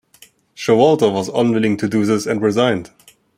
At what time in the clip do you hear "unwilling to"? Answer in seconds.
1.29-1.87